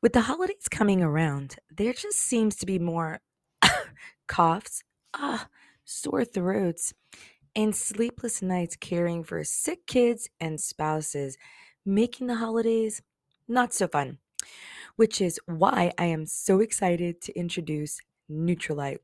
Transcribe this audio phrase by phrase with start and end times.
[0.00, 3.20] With the holidays coming around, there just seems to be more
[4.28, 5.48] coughs, ah,
[5.84, 6.94] sore throats,
[7.56, 11.36] and sleepless nights caring for sick kids and spouses,
[11.84, 13.02] making the holidays
[13.48, 14.18] not so fun.
[14.94, 19.00] Which is why I am so excited to introduce Nutrilite.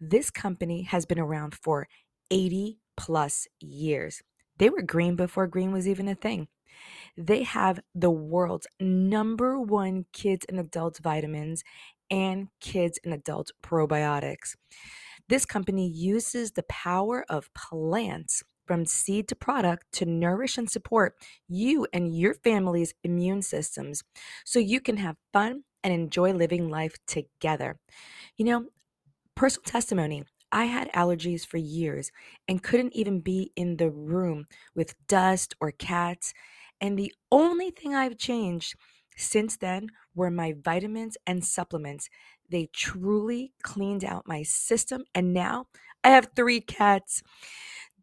[0.00, 1.88] This company has been around for
[2.30, 4.22] 80 plus years.
[4.56, 6.48] They were green before green was even a thing.
[7.16, 11.64] They have the world's number one kids and adult vitamins
[12.10, 14.56] and kids and adult probiotics.
[15.28, 21.14] This company uses the power of plants from seed to product to nourish and support
[21.48, 24.04] you and your family's immune systems
[24.44, 27.78] so you can have fun and enjoy living life together.
[28.36, 28.66] You know,
[29.34, 32.10] personal testimony I had allergies for years
[32.46, 36.32] and couldn't even be in the room with dust or cats.
[36.80, 38.74] And the only thing I've changed
[39.16, 42.08] since then were my vitamins and supplements.
[42.50, 45.04] They truly cleaned out my system.
[45.14, 45.66] And now
[46.04, 47.22] I have three cats.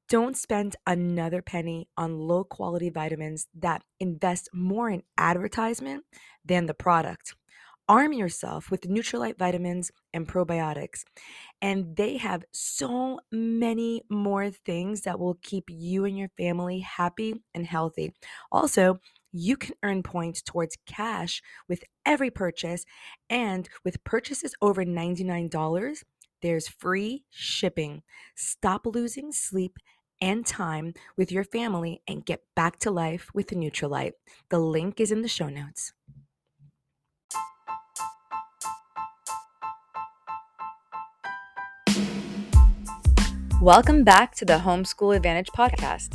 [0.08, 6.04] Don't spend another penny on low quality vitamins that invest more in advertisement
[6.44, 7.34] than the product.
[7.88, 11.04] Arm yourself with Nutrilite vitamins and probiotics.
[11.62, 17.44] And they have so many more things that will keep you and your family happy
[17.54, 18.14] and healthy.
[18.52, 19.00] Also,
[19.32, 22.86] you can earn points towards cash with every purchase.
[23.30, 26.04] And with purchases over $99,
[26.42, 28.02] there's free shipping.
[28.36, 29.78] Stop losing sleep
[30.22, 34.14] and time with your family and get back to life with Nutrilite.
[34.50, 35.94] The link is in the show notes.
[43.62, 46.14] Welcome back to the Homeschool Advantage podcast.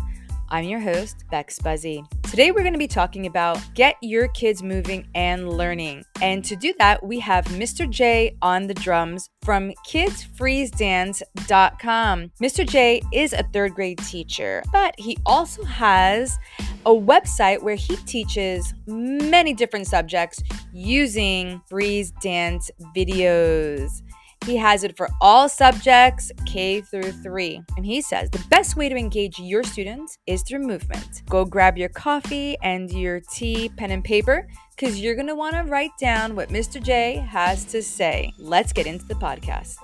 [0.50, 2.05] I'm your host, Bex Buzzy.
[2.24, 6.05] Today we're going to be talking about get your kids moving and learning.
[6.20, 7.88] And to do that, we have Mr.
[7.88, 12.30] J on the drums from kidsfreezedance.com.
[12.42, 12.69] Mr.
[12.69, 16.38] J is a third grade teacher, but he also has
[16.84, 20.43] a website where he teaches many different subjects
[20.75, 24.03] using freeze dance videos.
[24.46, 27.62] He has it for all subjects K through 3.
[27.76, 31.22] And he says the best way to engage your students is through movement.
[31.28, 35.56] Go grab your coffee and your tea, pen, and paper because you're going to want
[35.56, 36.82] to write down what Mr.
[36.82, 38.32] J has to say.
[38.38, 39.76] Let's get into the podcast.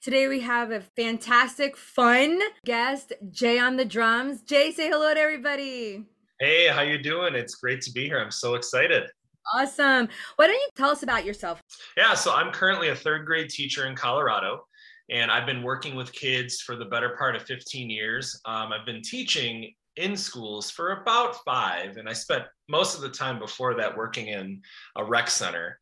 [0.00, 4.42] Today we have a fantastic, fun guest, Jay on the drums.
[4.42, 6.04] Jay, say hello to everybody.
[6.38, 7.34] Hey, how you doing?
[7.34, 8.20] It's great to be here.
[8.20, 9.10] I'm so excited.
[9.54, 10.08] Awesome.
[10.36, 11.62] Why don't you tell us about yourself?
[11.96, 14.66] Yeah, so I'm currently a third grade teacher in Colorado,
[15.10, 18.40] and I've been working with kids for the better part of 15 years.
[18.44, 23.08] Um, I've been teaching in schools for about five, and I spent most of the
[23.08, 24.60] time before that working in
[24.96, 25.78] a rec center.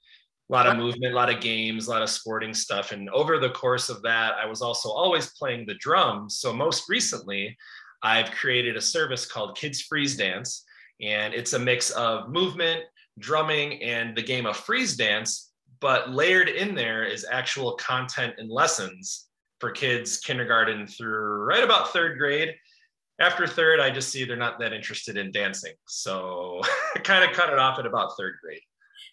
[0.51, 2.93] A lot of movement, a lot of games, a lot of sporting stuff.
[2.93, 6.39] And over the course of that, I was also always playing the drums.
[6.39, 7.57] So most recently,
[8.03, 10.65] I've created a service called Kids Freeze Dance.
[11.01, 12.83] And it's a mix of movement,
[13.19, 18.51] drumming and the game of freeze dance, but layered in there is actual content and
[18.51, 19.29] lessons
[19.61, 22.55] for kids kindergarten through right about third grade.
[23.21, 25.75] After third, I just see they're not that interested in dancing.
[25.87, 26.61] So
[26.97, 28.61] I kind of cut it off at about third grade.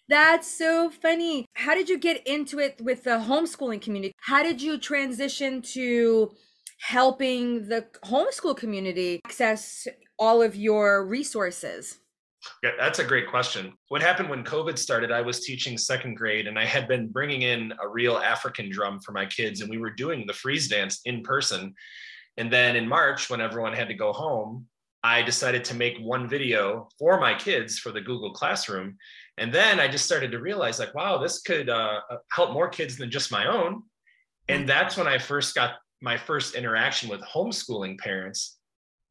[0.08, 1.46] That's so funny.
[1.54, 4.12] How did you get into it with the homeschooling community?
[4.20, 6.32] How did you transition to
[6.80, 9.86] helping the homeschool community access
[10.18, 11.98] all of your resources?
[12.62, 13.72] Yeah, that's a great question.
[13.88, 15.12] What happened when COVID started?
[15.12, 19.00] I was teaching second grade and I had been bringing in a real African drum
[19.00, 21.74] for my kids, and we were doing the freeze dance in person.
[22.36, 24.66] And then in March, when everyone had to go home,
[25.04, 28.96] I decided to make one video for my kids for the Google Classroom.
[29.38, 32.96] And then I just started to realize, like, wow, this could uh, help more kids
[32.96, 33.82] than just my own.
[34.48, 38.58] And that's when I first got my first interaction with homeschooling parents,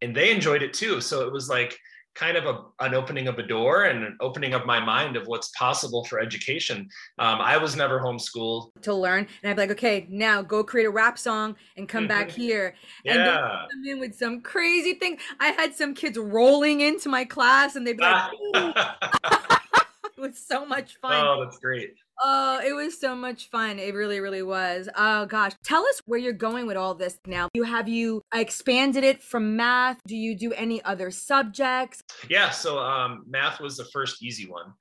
[0.01, 1.01] and they enjoyed it too.
[1.01, 1.77] So it was like,
[2.13, 5.27] kind of a, an opening of a door and an opening of my mind of
[5.27, 6.89] what's possible for education.
[7.19, 10.85] Um, I was never homeschooled to learn, and I'd be like, okay, now go create
[10.85, 12.41] a rap song and come back mm-hmm.
[12.41, 12.75] here.
[13.03, 13.13] Yeah.
[13.13, 15.17] And come in with some crazy thing.
[15.39, 20.65] I had some kids rolling into my class, and they'd be like, it was so
[20.65, 21.25] much fun.
[21.25, 21.95] Oh, that's great.
[22.23, 23.79] Oh, it was so much fun.
[23.79, 24.87] It really, really was.
[24.95, 25.53] Oh gosh.
[25.63, 27.47] Tell us where you're going with all this now.
[27.53, 29.97] You have you expanded it from math?
[30.07, 32.01] Do you do any other subjects?
[32.29, 34.73] Yeah, so um, math was the first easy one.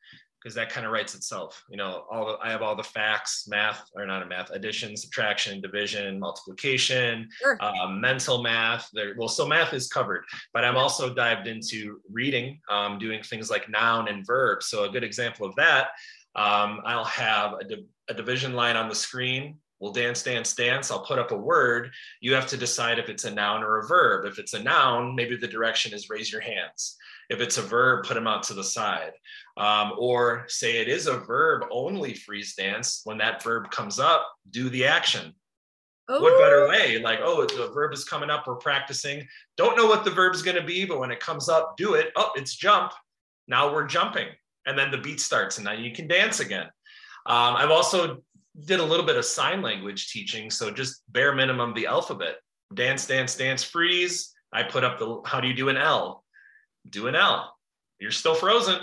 [0.43, 1.63] because that kind of writes itself.
[1.71, 4.97] You know, all the, I have all the facts, math or not a math, addition,
[4.97, 7.59] subtraction, division, multiplication, sure.
[7.63, 8.89] um, mental math.
[8.95, 13.51] There, well, so math is covered, but I'm also dived into reading, um, doing things
[13.51, 14.63] like noun and verb.
[14.63, 15.89] So a good example of that,
[16.35, 19.59] um, I'll have a, di- a division line on the screen.
[19.81, 20.91] We'll dance, dance, dance.
[20.91, 21.91] I'll put up a word.
[22.21, 24.27] You have to decide if it's a noun or a verb.
[24.27, 26.97] If it's a noun, maybe the direction is raise your hands.
[27.31, 29.13] If it's a verb, put them out to the side.
[29.57, 33.01] Um, or say it is a verb only freeze dance.
[33.05, 35.35] When that verb comes up, do the action.
[36.11, 36.21] Ooh.
[36.21, 36.99] What better way?
[36.99, 38.47] Like, oh, the verb is coming up.
[38.47, 39.27] We're practicing.
[39.57, 42.11] Don't know what the verb's going to be, but when it comes up, do it.
[42.17, 42.93] Oh, it's jump.
[43.47, 44.27] Now we're jumping.
[44.67, 46.67] And then the beat starts, and now you can dance again.
[47.27, 48.19] Um, I've also
[48.65, 50.51] did a little bit of sign language teaching.
[50.51, 52.37] So just bare minimum the alphabet.
[52.75, 54.35] Dance, dance, dance, freeze.
[54.53, 56.25] I put up the how do you do an L?
[56.89, 57.57] do an L.
[57.99, 58.79] You're still frozen.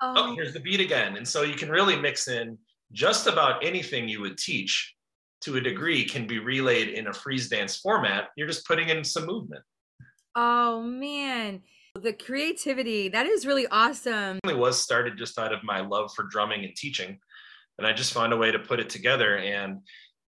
[0.00, 0.14] Oh.
[0.16, 1.16] oh, here's the beat again.
[1.16, 2.58] And so you can really mix in
[2.92, 4.94] just about anything you would teach
[5.42, 8.28] to a degree can be relayed in a freeze dance format.
[8.36, 9.62] You're just putting in some movement.
[10.36, 11.62] Oh man,
[12.00, 14.38] the creativity that is really awesome.
[14.48, 17.18] It was started just out of my love for drumming and teaching,
[17.78, 19.38] and I just found a way to put it together.
[19.38, 19.80] And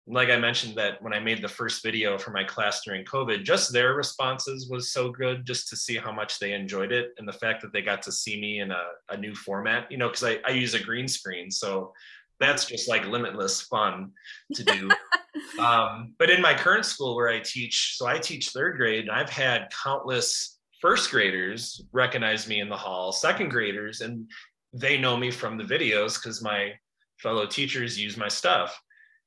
[0.06, 3.44] like I mentioned that when I made the first video for my class during COVID,
[3.44, 7.28] just their responses was so good just to see how much they enjoyed it and
[7.28, 10.08] the fact that they got to see me in a, a new format, you know,
[10.08, 11.50] because I, I use a green screen.
[11.50, 11.92] So
[12.40, 14.12] that's just like limitless fun
[14.54, 14.88] to do.
[15.60, 19.10] um, but in my current school where I teach, so I teach third grade, and
[19.10, 24.30] I've had countless first graders recognize me in the hall, second graders, and
[24.72, 26.72] they know me from the videos because my
[27.18, 28.78] fellow teachers use my stuff.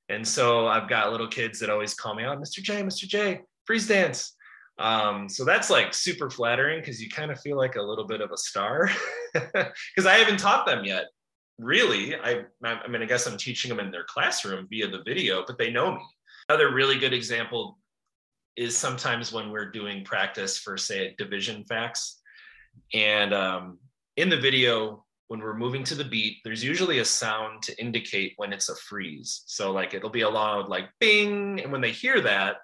[0.09, 2.62] And so I've got little kids that always call me out, oh, Mr.
[2.62, 3.07] J, Mr.
[3.07, 4.36] J, freeze dance.
[4.80, 8.21] Um, so that's like super flattering because you kind of feel like a little bit
[8.21, 8.89] of a star
[9.33, 11.06] because I haven't taught them yet.
[11.59, 15.44] Really, I, I mean, I guess I'm teaching them in their classroom via the video,
[15.45, 16.01] but they know me.
[16.50, 17.77] Another really good example
[18.57, 22.21] is sometimes when we're doing practice for, say, division facts.
[22.94, 23.80] And um,
[24.18, 28.33] in the video, when we're moving to the beat, there's usually a sound to indicate
[28.36, 29.44] when it's a freeze.
[29.45, 32.57] So like it'll be a loud like bing, and when they hear that,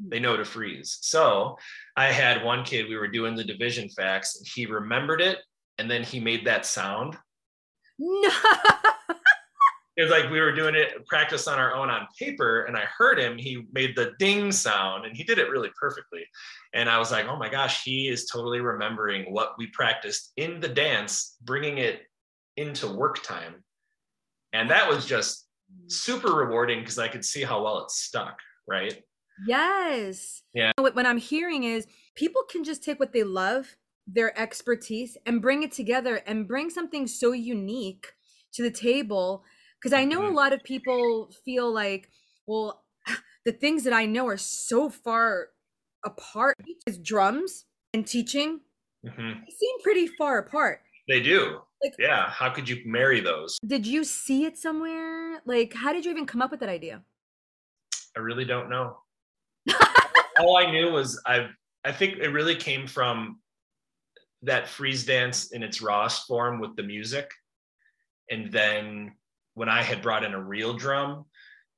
[0.00, 0.98] they know to freeze.
[1.00, 1.58] So
[1.96, 5.38] I had one kid, we were doing the division facts, and he remembered it,
[5.78, 7.16] and then he made that sound.
[8.00, 8.30] No.
[9.98, 12.84] It was like we were doing it practice on our own on paper, and I
[12.96, 13.36] heard him.
[13.36, 16.24] He made the ding sound, and he did it really perfectly.
[16.72, 20.60] And I was like, oh my gosh, he is totally remembering what we practiced in
[20.60, 22.02] the dance, bringing it
[22.56, 23.56] into work time.
[24.52, 25.48] And that was just
[25.88, 29.02] super rewarding because I could see how well it stuck, right?
[29.48, 30.42] Yes.
[30.54, 30.70] Yeah.
[30.78, 35.64] What I'm hearing is people can just take what they love, their expertise, and bring
[35.64, 38.12] it together and bring something so unique
[38.52, 39.42] to the table.
[39.80, 42.10] Because I know a lot of people feel like,
[42.46, 42.84] well,
[43.44, 45.48] the things that I know are so far
[46.04, 46.56] apart.
[46.86, 47.64] Is drums
[47.94, 48.60] and teaching
[49.04, 49.40] mm-hmm.
[49.48, 50.80] seem pretty far apart.
[51.06, 51.60] They do.
[51.82, 52.28] Like, yeah.
[52.28, 53.58] How could you marry those?
[53.66, 55.40] Did you see it somewhere?
[55.46, 57.02] Like, how did you even come up with that idea?
[58.16, 58.98] I really don't know.
[60.40, 61.48] All I knew was I.
[61.84, 63.38] I think it really came from
[64.42, 67.30] that freeze dance in its rawest form with the music,
[68.30, 69.12] and then
[69.58, 71.24] when I had brought in a real drum,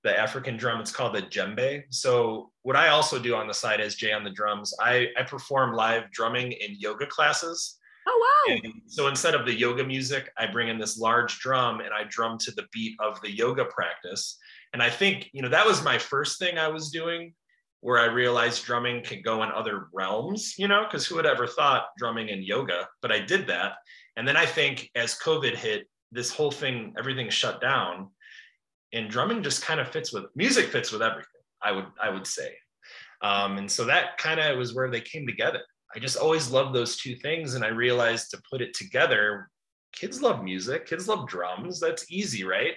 [0.04, 1.84] the African drum, it's called the djembe.
[1.88, 5.22] So what I also do on the side as Jay on the drums, I, I
[5.22, 7.78] perform live drumming in yoga classes.
[8.06, 8.54] Oh wow!
[8.54, 12.04] And so instead of the yoga music, I bring in this large drum and I
[12.04, 14.38] drum to the beat of the yoga practice.
[14.72, 17.34] And I think you know that was my first thing I was doing,
[17.80, 20.54] where I realized drumming could go in other realms.
[20.58, 22.88] You know, because who would ever thought drumming in yoga?
[23.02, 23.72] But I did that,
[24.16, 28.08] and then I think as COVID hit, this whole thing, everything shut down,
[28.92, 31.26] and drumming just kind of fits with music fits with everything.
[31.62, 32.54] I would I would say,
[33.22, 35.60] um, and so that kind of was where they came together.
[35.94, 37.54] I just always loved those two things.
[37.54, 39.48] And I realized to put it together,
[39.92, 41.80] kids love music, kids love drums.
[41.80, 42.74] That's easy, right?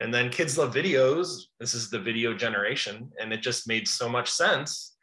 [0.00, 1.44] And then kids love videos.
[1.58, 3.10] This is the video generation.
[3.20, 4.96] And it just made so much sense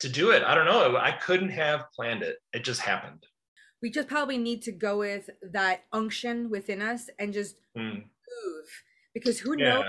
[0.00, 0.42] to do it.
[0.42, 0.96] I don't know.
[0.96, 3.24] I couldn't have planned it, it just happened.
[3.82, 7.96] We just probably need to go with that unction within us and just mm.
[7.96, 8.66] move
[9.12, 9.74] because who yeah.
[9.74, 9.84] knows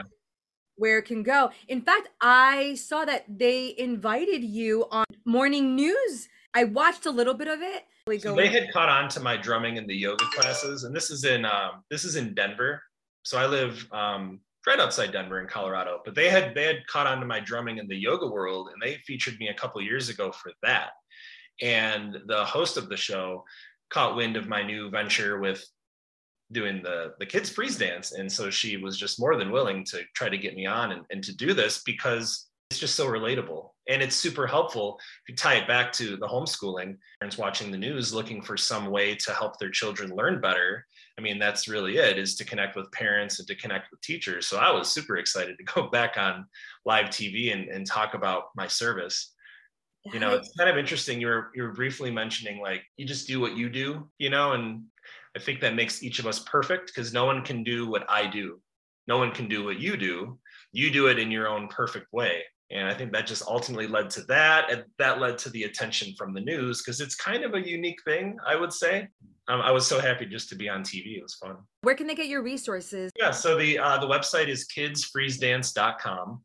[0.76, 1.52] where it can go.
[1.68, 7.34] In fact, I saw that they invited you on morning news I watched a little
[7.34, 7.86] bit of it.
[8.22, 11.24] So they had caught on to my drumming in the yoga classes, and this is
[11.24, 12.82] in um, this is in Denver.
[13.24, 16.02] So I live um, right outside Denver in Colorado.
[16.04, 18.82] But they had they had caught on to my drumming in the yoga world, and
[18.82, 20.92] they featured me a couple years ago for that.
[21.62, 23.46] And the host of the show
[23.94, 25.64] caught wind of my new venture with
[26.52, 28.14] doing the the kids freeze dance.
[28.14, 31.02] And so she was just more than willing to try to get me on and,
[31.12, 35.00] and to do this because it's just so relatable and it's super helpful.
[35.24, 38.88] If you tie it back to the homeschooling parents watching the news looking for some
[38.90, 40.86] way to help their children learn better.
[41.20, 44.48] I mean that's really it is to connect with parents and to connect with teachers.
[44.48, 46.46] So i was super excited to go back on
[46.86, 49.33] live tv and, and talk about my service
[50.12, 53.28] you know it's kind of interesting you were you were briefly mentioning like you just
[53.28, 54.84] do what you do you know and
[55.36, 58.28] i think that makes each of us perfect because no one can do what i
[58.28, 58.60] do.
[59.08, 60.40] No one can do what you do.
[60.72, 62.44] You do it in your own perfect way.
[62.72, 66.14] And i think that just ultimately led to that and that led to the attention
[66.18, 69.08] from the news because it's kind of a unique thing i would say.
[69.50, 71.58] Um, i was so happy just to be on tv it was fun.
[71.82, 73.12] Where can they get your resources?
[73.20, 76.42] Yeah so the uh, the website is kidsfreezedance.com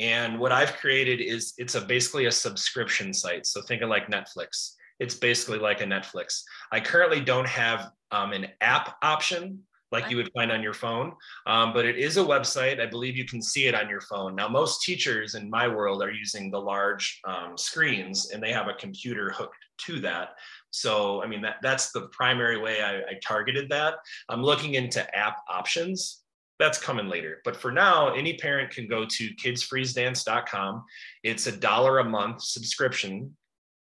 [0.00, 3.46] and what I've created is it's a basically a subscription site.
[3.46, 4.72] So think of like Netflix.
[4.98, 6.42] It's basically like a Netflix.
[6.72, 9.60] I currently don't have um, an app option
[9.92, 11.12] like you would find on your phone,
[11.46, 12.80] um, but it is a website.
[12.80, 14.36] I believe you can see it on your phone.
[14.36, 18.68] Now, most teachers in my world are using the large um, screens and they have
[18.68, 20.30] a computer hooked to that.
[20.70, 23.94] So, I mean, that, that's the primary way I, I targeted that.
[24.28, 26.22] I'm looking into app options
[26.60, 27.40] that's coming later.
[27.44, 30.84] But for now, any parent can go to kidsfreezedance.com.
[31.24, 33.36] It's a dollar a month subscription.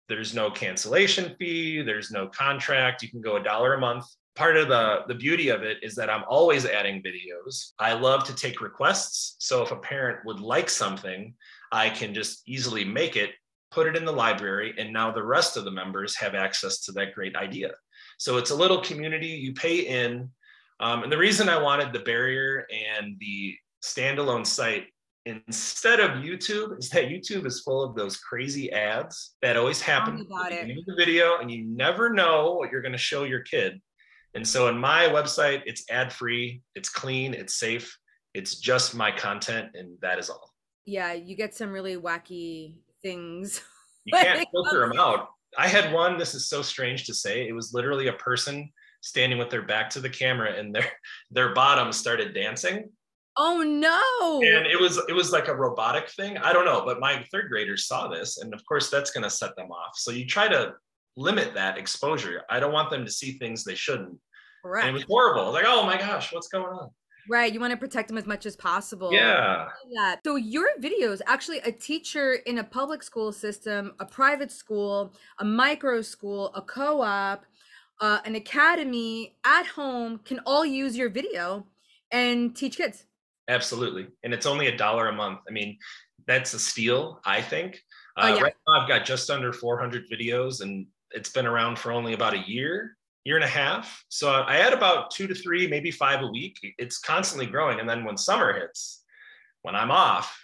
[0.08, 3.02] There's no cancellation fee, there's no contract.
[3.02, 4.04] You can go a dollar a month.
[4.34, 7.72] Part of the, the beauty of it is that I'm always adding videos.
[7.78, 9.36] I love to take requests.
[9.38, 11.34] So if a parent would like something,
[11.70, 13.30] I can just easily make it,
[13.70, 16.92] put it in the library, and now the rest of the members have access to
[16.92, 17.70] that great idea.
[18.18, 19.28] So it's a little community.
[19.28, 20.30] You pay in,
[20.80, 22.66] um, and the reason I wanted the barrier
[22.98, 23.54] and the
[23.84, 24.86] standalone site
[25.26, 30.26] instead of YouTube is that YouTube is full of those crazy ads that always happen
[30.30, 30.76] about at it.
[30.86, 33.80] the video, and you never know what you're going to show your kid.
[34.34, 37.96] And so in my website, it's ad free, it's clean, it's safe,
[38.34, 40.52] it's just my content, and that is all.
[40.84, 43.62] Yeah, you get some really wacky things.
[44.04, 45.28] You can't filter them out.
[45.56, 48.70] I had one, this is so strange to say, it was literally a person
[49.04, 50.86] standing with their back to the camera and their
[51.30, 52.90] their bottoms started dancing.
[53.36, 54.40] Oh no.
[54.42, 56.38] And it was it was like a robotic thing.
[56.38, 59.30] I don't know but my third graders saw this and of course that's going to
[59.30, 59.96] set them off.
[59.96, 60.74] So you try to
[61.16, 62.42] limit that exposure.
[62.48, 64.18] I don't want them to see things they shouldn't.
[64.64, 65.52] Right and it was horrible.
[65.52, 66.90] Like oh my gosh what's going on?
[67.26, 69.10] Right, you want to protect them as much as possible.
[69.10, 69.68] Yeah.
[69.88, 70.16] Yeah.
[70.26, 75.44] So your videos, actually, a teacher in a public school system, a private school, a
[75.44, 77.46] micro school, a co-op,
[78.00, 81.66] uh, an academy at home can all use your video
[82.10, 83.04] and teach kids.
[83.48, 84.08] Absolutely.
[84.22, 85.40] And it's only a dollar a month.
[85.48, 85.78] I mean,
[86.26, 87.80] that's a steal, I think.
[88.16, 88.42] Oh, Uh, yeah.
[88.42, 92.34] Right now, I've got just under 400 videos, and it's been around for only about
[92.34, 94.04] a year, year and a half.
[94.08, 96.58] So I add about two to three, maybe five a week.
[96.78, 97.80] It's constantly growing.
[97.80, 99.02] And then when summer hits,
[99.62, 100.40] when I'm off,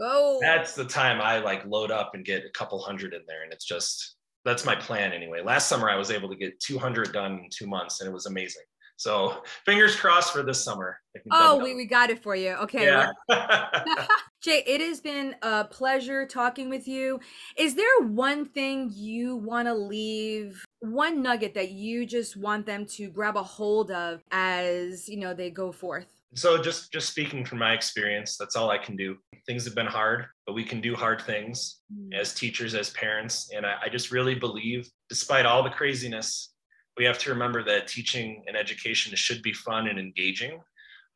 [0.00, 3.44] Oh, that's the time I like load up and get a couple hundred in there.
[3.44, 5.42] And it's just, that's my plan anyway.
[5.42, 8.26] Last summer, I was able to get 200 done in two months, and it was
[8.26, 8.62] amazing.
[8.96, 10.98] So fingers crossed for this summer.
[11.30, 12.50] Oh, we, we got it for you.
[12.52, 12.86] Okay.
[12.86, 13.10] Yeah.
[14.42, 17.20] Jay, it has been a pleasure talking with you.
[17.56, 22.86] Is there one thing you want to leave, one nugget that you just want them
[22.86, 26.06] to grab a hold of as, you know, they go forth?
[26.34, 29.16] So just just speaking from my experience, that's all I can do.
[29.46, 31.80] Things have been hard, but we can do hard things
[32.14, 33.50] as teachers, as parents.
[33.54, 36.54] And I, I just really believe, despite all the craziness,
[36.96, 40.60] we have to remember that teaching and education should be fun and engaging.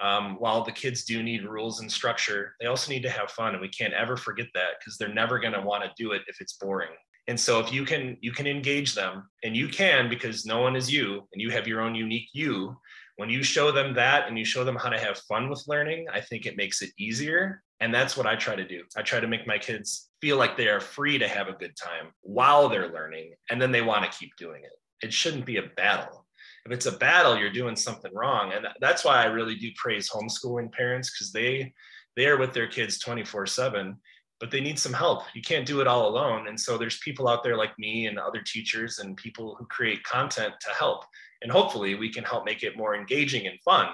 [0.00, 3.54] Um, while the kids do need rules and structure, they also need to have fun,
[3.54, 6.22] and we can't ever forget that because they're never going to want to do it
[6.26, 6.90] if it's boring.
[7.28, 10.76] And so, if you can, you can engage them, and you can because no one
[10.76, 12.76] is you, and you have your own unique you.
[13.16, 16.06] When you show them that, and you show them how to have fun with learning,
[16.12, 17.62] I think it makes it easier.
[17.80, 18.82] And that's what I try to do.
[18.96, 21.76] I try to make my kids feel like they are free to have a good
[21.76, 25.06] time while they're learning, and then they want to keep doing it.
[25.06, 26.26] It shouldn't be a battle
[26.66, 30.10] if it's a battle you're doing something wrong and that's why i really do praise
[30.10, 31.72] homeschooling parents because they
[32.16, 33.96] they are with their kids 24 7
[34.40, 37.26] but they need some help you can't do it all alone and so there's people
[37.28, 41.04] out there like me and other teachers and people who create content to help
[41.42, 43.88] and hopefully we can help make it more engaging and fun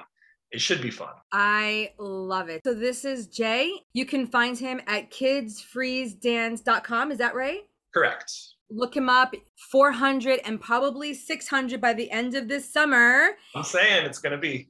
[0.50, 2.60] it should be fun I love it.
[2.62, 3.72] So this is Jay.
[3.94, 7.10] You can find him at kidsfreezedance.com.
[7.12, 7.60] Is that right?
[7.94, 8.32] correct
[8.74, 9.34] Look him up.
[9.70, 13.32] 400 and probably 600 by the end of this summer.
[13.54, 14.68] i'm saying it's going to be It's gonna be-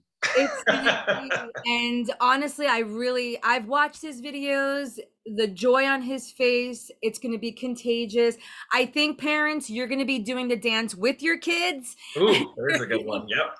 [1.65, 4.99] and honestly, I really I've watched his videos.
[5.25, 8.37] The joy on his face, it's going to be contagious.
[8.73, 11.95] I think parents, you're going to be doing the dance with your kids.
[12.17, 13.55] Ooh, there's a good one yep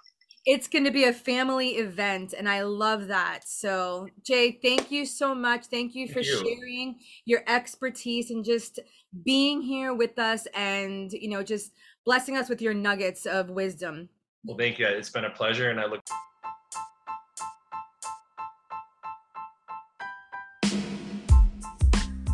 [0.45, 5.07] it's going to be a family event and i love that so jay thank you
[5.07, 6.57] so much thank you for Thank you.
[6.57, 8.81] sharing your expertise and just
[9.25, 11.73] being here with us and you know just
[12.05, 14.09] blessing us with your nuggets of wisdom
[14.45, 14.87] Well, thank you.
[14.87, 16.03] It's been a pleasure, and I look